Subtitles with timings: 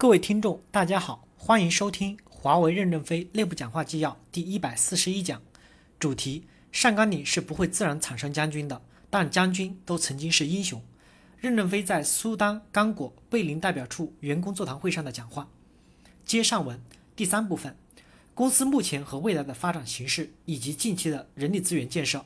[0.00, 5.42] 各位听众，大家好，欢迎收听华为任正非内部讲话纪要第一百四十一讲，
[5.98, 8.80] 主题：上甘岭是不会自然产生将军的，
[9.10, 10.80] 但将军都曾经是英雄。
[11.38, 15.48] 任正非在苏丹刚果贝林代表处员工座谈会上的讲话。
[16.24, 16.80] 接上文
[17.16, 17.76] 第三部分，
[18.34, 22.24] 公司目前和未来的发展形势以及近期的人力资源建设。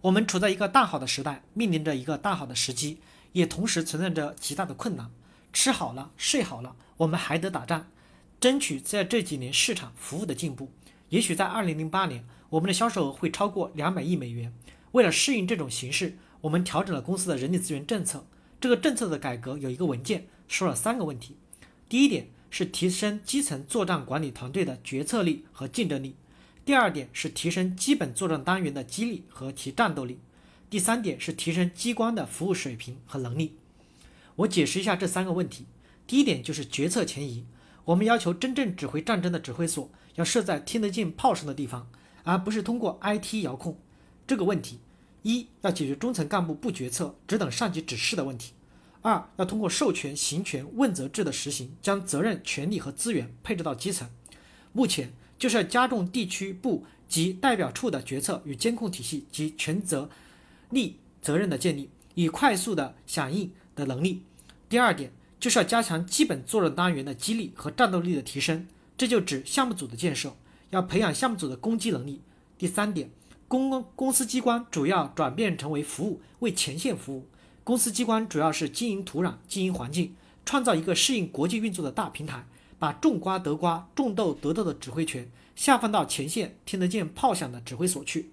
[0.00, 2.98] 我们处在一个大好的时代，面临着一个大好的时机，
[3.30, 5.08] 也同时存在着极大的困难。
[5.52, 7.88] 吃好了，睡好了，我们还得打仗，
[8.40, 10.70] 争取在这几年市场服务的进步。
[11.08, 14.52] 也许在二零零八年，我们的销售额会超过两百亿美元。
[14.92, 18.26] 为了适应这种形势，我们调整了公司的人力资源政策。
[18.60, 21.36] 这个政策的改革有一个文件说了三个问题：
[21.88, 26.16] 第一点是提升基层作战管理团队的决策力和竞争力。
[26.64, 30.18] 第二点是提升基本作战单元的激励和其战斗力，
[30.68, 33.56] 第三点是提升机关的服务水平和能力。
[34.36, 35.66] 我解释一下这三个问题。
[36.06, 37.44] 第一点就是决策前移，
[37.84, 41.88] 我们要求真正指挥战争的指挥所要设在听得见炮声的地方，
[42.24, 43.78] 而不是通过 IT 遥控。
[44.26, 44.78] 这个问题，
[45.22, 48.52] 一要解决中层干部不决策只等上级指示的问题；
[49.02, 54.08] 二要通过授权、行权、问责制的实行，将责任、权力和资源配置到基层。
[54.72, 55.12] 目前。
[55.38, 60.08] 就是要加重地区部及代表处的决策与监控体系及权责
[60.70, 64.22] 力责任的建立，以快速的响应的能力。
[64.68, 68.66] 第二点就是要加强基本作战单元的激励和战斗力的提升，
[68.98, 70.34] 这就指项目组的建设，
[70.70, 72.20] 要培养项目组的攻击能力。
[72.58, 73.10] 第三点，
[73.46, 77.26] 公公司机关主要转变成为服务，为前线服务。
[77.62, 82.46] 公司机关主要是经营土壤、经营环境，创造一个适应国际运作的大平台。
[82.78, 88.30] 把种瓜得瓜、种豆得豆的指挥权下放到前线听得见炮响的指挥所去。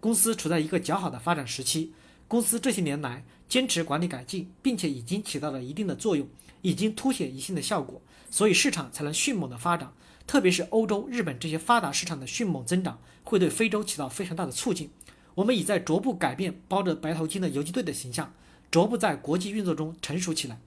[0.00, 1.92] 公司处在一个较好的发展时期。
[2.28, 6.26] 公司这些年来坚持管理改进，并且已经起到了一定的作用，
[6.62, 9.92] 已经凸显一定的效果，所以市场才能迅猛的发展。
[10.26, 14.90] 特别是欧洲、日本这些发达市场的迅猛增长，会对非洲起到非常大的促进。
[15.36, 18.34] 我们已在逐步改变包着白头巾的游击队的形象，
[18.70, 20.58] 逐步在国际运作中成熟起来。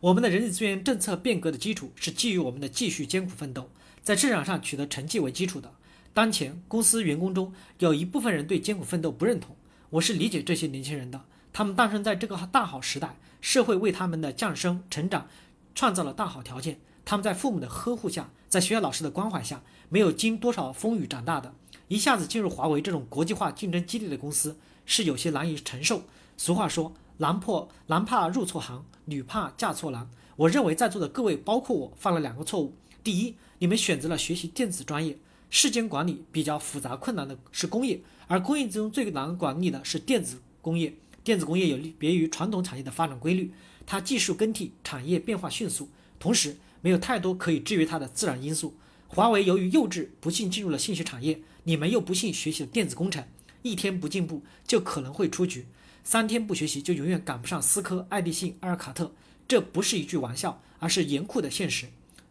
[0.00, 3.70] 我们的人力资源政策变革的基础是基于我们的继续艰苦奋斗，
[4.02, 5.72] 在市场上取得成绩为基础的。
[6.12, 9.54] 当前公司员工中有一部分人对艰苦奋斗不认同，
[9.90, 11.22] 我是理解这些年轻人的。
[11.52, 15.26] 他们诞生在这个大好时代，社会为他们的降生成长
[15.74, 16.80] 创造了大好条件。
[17.04, 21.52] 他们在父母的呵护下，在学校老师的关怀下，没有经多少风雨长大的，
[21.88, 24.56] 一下子进入华为这种国际化竞争激烈的公司，
[24.86, 26.02] 是有些难以承受。
[26.36, 26.94] 俗话说。
[27.20, 30.08] 男破男怕入错行，女怕嫁错郎。
[30.36, 32.74] 我认为在座的各位，包括我，犯了两个错误。
[33.04, 35.18] 第一，你们选择了学习电子专业，
[35.50, 40.94] 世间管理比较复杂困难的是工业，而工业中最难管理的是电子工业。
[41.22, 43.52] 电子工业有别于传统产业的发展规律，
[43.84, 48.74] 它技术更替，产业变化迅速，同时没有太多可以制约它的自然因素。
[49.08, 53.24] 华为由于幼稚，不幸进入了信息产业，你们又不幸学习了电子工程，
[53.62, 55.66] 一天不进步就可能会出局。
[56.04, 59.12] 三天不学习就永远赶不上思科、爱立信、阿尔卡特，
[59.46, 61.88] 这不是一句玩笑，而是严酷的现实。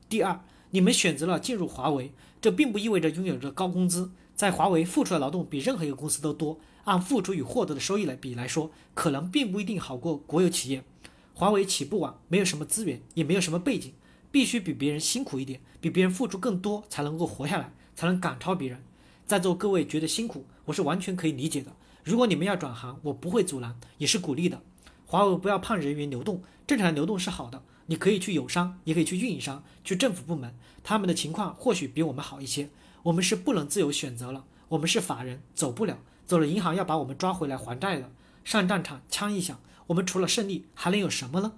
[0.07, 4.11] 第二，你们选择了进入华为，这并不意味着拥有着高工资。
[4.35, 10.83] 在华为付出的劳动比任何一个公司都多，按付出与获得的收益来比来说，可能并不一定好过国有企业。
[11.33, 13.93] 华为起步晚，没有什么资源，也没有什么背景，
[14.31, 18.83] 必须比别人辛苦一点，比别人付出更多，才能够活下来，才能赶超别人。
[19.25, 21.73] 在座各位觉得辛苦，我是完全可以理解的。
[22.03, 24.61] 如果你们要转行，我不会阻拦，也是鼓励的。
[25.05, 27.63] 华为不要怕人员流动，正常的流动是好的。
[27.89, 32.69] 你可以去友商，也可以去运营商，去政府部门，他们的情况或许比我们好一些。
[33.01, 38.11] 我们是不能自由选择了，我们是法人，走不了，走了银行要把我们抓回来还债的。
[38.45, 41.53] 上战场，枪一响，我们除了胜利还能有什么呢？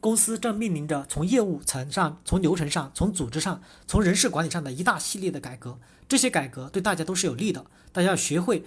[0.00, 5.78] 公司正面临着从业务层上、从流程上、从组织上、从人事管理上的一大系列的改革。
[6.08, 8.64] 这些改革对大家都是有利的，大家要学会，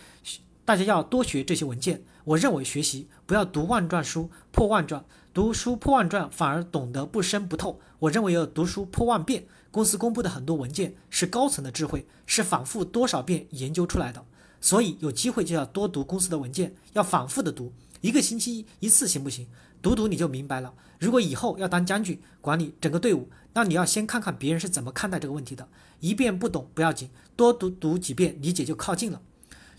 [0.69, 2.03] 大家要多学这些文件。
[2.25, 5.03] 我认为学习不要读万卷书破万卷，
[5.33, 7.79] 读书破万卷反而懂得不深不透。
[7.97, 9.47] 我认为要读书破万遍。
[9.71, 14.23] 公司公布的很多文件是高层的智慧，是反复多少遍研究出来的。
[14.61, 19.47] 所以有机会就要多读公司的文件，要反复的读，一个星期一次行不行？
[19.81, 20.75] 读读你就明白了。
[20.99, 25.67] 如果以后要当将军，管理整个队伍，那你要先看看别人是怎么看待这个问题的。
[25.99, 29.19] 一遍不懂不要紧，多读读几遍，理解就靠近了。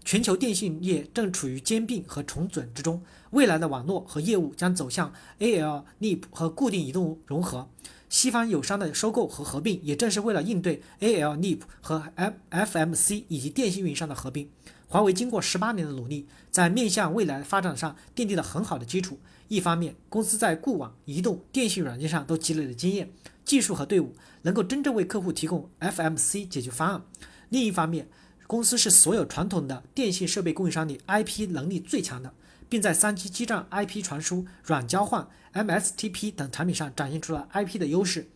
[0.04, 7.68] 全球电信业正处于兼并和重组之中，未来的网络和业务将走向 AL、NIP 和固定移动融合。
[8.08, 14.50] 西方友商的收购和合并，也正是为了应对 AL、NIP 和 F、FMC 以及电信运营商的合并。
[14.88, 19.20] 华为经过十八年的努力，在面向未来发展上奠定了很好的基础。
[19.46, 23.12] 一方面，公司在固网、移动、电信软件上都积累了经验、
[23.44, 24.12] 技术和队伍，
[24.42, 27.00] 能够真正为客户提供 FMC 解决方案；
[27.50, 28.08] 另一方面，
[28.50, 32.34] 公司是所有传统的电信设备供应商里 IP 能力最强的，
[32.68, 38.28] 并在三 G 基站 IP 传输、软交换、MSTP 等产品上展现出了 IP 的优势。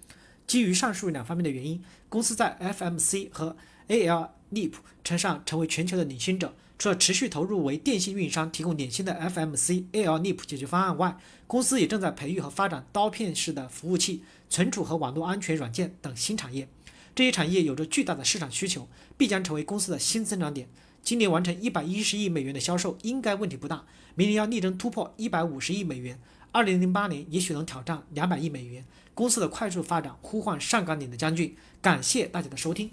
[0.46, 3.56] 基于上述两方面的原因，公司在 FMC 和
[3.88, 6.54] AL NIP 称上成为全球的领先者。
[6.78, 11.18] 除了持续投入为电信运营商提供领先的 FMC AL NIP 解决方案外，
[11.48, 16.68] 公司也正在培育和发展刀片式的服务器、存储和网络安全软件等新产业。
[17.14, 20.68] 这一产业有着巨大的市场需求，必将成为公司的新增长点。
[21.02, 23.84] 今年完成一百一十亿美元的销售应该问题不大，
[24.14, 26.18] 明年要力争突破一百五十亿美元，
[26.50, 28.84] 二零零八年也许能挑战两百亿美元。
[29.12, 31.54] 公司的快速发展呼唤上岗岭的将军。
[31.80, 32.90] 感谢大家的收听。